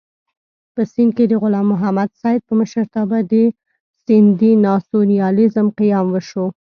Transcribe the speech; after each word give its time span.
په 0.73 0.81
سېند 0.91 1.11
کې 1.17 1.25
د 1.27 1.33
غلام 1.41 1.67
محمد 1.73 2.09
سید 2.21 2.41
په 2.47 2.53
مشرتابه 2.59 3.17
د 3.31 3.33
سېندي 4.03 4.51
ناسیونالېزم 4.65 5.67
قیام 5.79 6.07
وشو. 6.11 6.45